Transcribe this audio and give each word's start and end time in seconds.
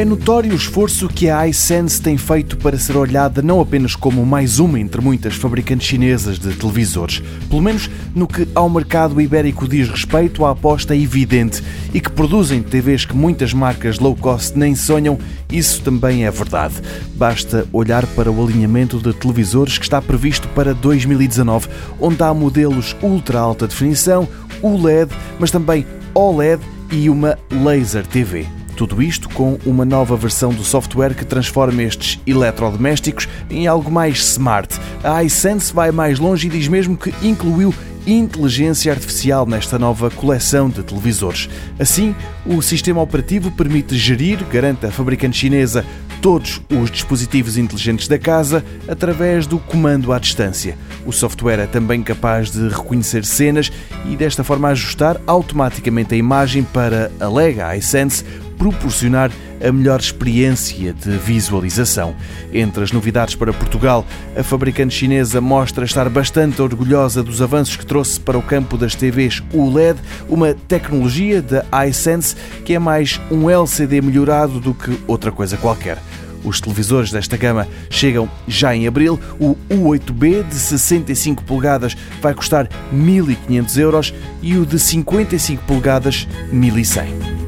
É 0.00 0.04
notório 0.06 0.52
o 0.52 0.56
esforço 0.56 1.08
que 1.08 1.28
a 1.28 1.46
iSense 1.46 2.00
tem 2.00 2.16
feito 2.16 2.56
para 2.56 2.78
ser 2.78 2.96
olhada 2.96 3.42
não 3.42 3.60
apenas 3.60 3.94
como 3.94 4.24
mais 4.24 4.58
uma 4.58 4.80
entre 4.80 4.98
muitas 4.98 5.34
fabricantes 5.34 5.86
chinesas 5.86 6.38
de 6.38 6.54
televisores. 6.54 7.22
Pelo 7.50 7.60
menos 7.60 7.90
no 8.14 8.26
que 8.26 8.48
ao 8.54 8.70
mercado 8.70 9.20
ibérico 9.20 9.68
diz 9.68 9.90
respeito, 9.90 10.46
a 10.46 10.52
aposta 10.52 10.94
é 10.94 10.98
evidente 10.98 11.62
e 11.92 12.00
que 12.00 12.10
produzem 12.10 12.62
TVs 12.62 13.04
que 13.04 13.14
muitas 13.14 13.52
marcas 13.52 13.98
low 13.98 14.16
cost 14.16 14.58
nem 14.58 14.74
sonham, 14.74 15.18
isso 15.52 15.82
também 15.82 16.24
é 16.24 16.30
verdade. 16.30 16.76
Basta 17.16 17.66
olhar 17.70 18.06
para 18.06 18.32
o 18.32 18.42
alinhamento 18.42 18.96
de 18.96 19.12
televisores 19.12 19.76
que 19.76 19.84
está 19.84 20.00
previsto 20.00 20.48
para 20.48 20.72
2019, 20.72 21.68
onde 22.00 22.22
há 22.22 22.32
modelos 22.32 22.96
ultra 23.02 23.38
alta 23.38 23.66
definição, 23.68 24.26
OLED, 24.62 25.12
mas 25.38 25.50
também 25.50 25.84
OLED 26.14 26.62
e 26.90 27.10
uma 27.10 27.38
Laser 27.50 28.06
TV. 28.06 28.59
Tudo 28.80 29.02
isto 29.02 29.28
com 29.28 29.58
uma 29.66 29.84
nova 29.84 30.16
versão 30.16 30.54
do 30.54 30.64
software 30.64 31.14
que 31.14 31.26
transforma 31.26 31.82
estes 31.82 32.18
eletrodomésticos 32.26 33.28
em 33.50 33.66
algo 33.66 33.90
mais 33.90 34.20
smart. 34.20 34.74
A 35.04 35.22
iSense 35.22 35.70
vai 35.70 35.92
mais 35.92 36.18
longe 36.18 36.46
e 36.46 36.50
diz 36.50 36.66
mesmo 36.66 36.96
que 36.96 37.12
incluiu 37.22 37.74
inteligência 38.06 38.90
artificial 38.90 39.44
nesta 39.44 39.78
nova 39.78 40.10
coleção 40.10 40.70
de 40.70 40.82
televisores. 40.82 41.46
Assim, 41.78 42.16
o 42.46 42.62
sistema 42.62 43.02
operativo 43.02 43.50
permite 43.50 43.98
gerir, 43.98 44.42
garante 44.50 44.86
a 44.86 44.90
fabricante 44.90 45.36
chinesa, 45.36 45.84
todos 46.22 46.62
os 46.70 46.90
dispositivos 46.90 47.58
inteligentes 47.58 48.08
da 48.08 48.18
casa 48.18 48.64
através 48.88 49.46
do 49.46 49.58
comando 49.58 50.10
à 50.10 50.18
distância. 50.18 50.78
O 51.04 51.12
software 51.12 51.60
é 51.60 51.66
também 51.66 52.02
capaz 52.02 52.50
de 52.50 52.68
reconhecer 52.68 53.26
cenas 53.26 53.70
e 54.08 54.16
desta 54.16 54.42
forma 54.42 54.68
ajustar 54.68 55.20
automaticamente 55.26 56.14
a 56.14 56.16
imagem 56.16 56.62
para, 56.62 57.10
alega 57.20 57.76
iSense, 57.76 58.24
proporcionar 58.60 59.32
a 59.66 59.72
melhor 59.72 59.98
experiência 59.98 60.92
de 60.92 61.16
visualização. 61.16 62.14
Entre 62.52 62.84
as 62.84 62.92
novidades 62.92 63.34
para 63.34 63.54
Portugal, 63.54 64.04
a 64.36 64.42
fabricante 64.42 64.94
chinesa 64.94 65.40
mostra 65.40 65.86
estar 65.86 66.06
bastante 66.10 66.60
orgulhosa 66.60 67.22
dos 67.22 67.40
avanços 67.40 67.76
que 67.76 67.86
trouxe 67.86 68.20
para 68.20 68.36
o 68.36 68.42
campo 68.42 68.76
das 68.76 68.94
TVs 68.94 69.42
OLED, 69.54 69.98
uma 70.28 70.52
tecnologia 70.52 71.40
da 71.40 71.64
iSense 71.88 72.36
que 72.62 72.74
é 72.74 72.78
mais 72.78 73.18
um 73.30 73.48
LCD 73.48 74.02
melhorado 74.02 74.60
do 74.60 74.74
que 74.74 74.94
outra 75.06 75.32
coisa 75.32 75.56
qualquer. 75.56 75.96
Os 76.44 76.60
televisores 76.60 77.10
desta 77.10 77.38
gama 77.38 77.66
chegam 77.88 78.28
já 78.46 78.76
em 78.76 78.86
abril. 78.86 79.18
O 79.38 79.56
U8B 79.70 80.46
de 80.46 80.54
65 80.54 81.44
polegadas 81.44 81.96
vai 82.20 82.34
custar 82.34 82.68
1.500 82.94 83.78
euros 83.78 84.14
e 84.42 84.58
o 84.58 84.66
de 84.66 84.78
55 84.78 85.62
polegadas 85.64 86.28
1.100. 86.52 87.39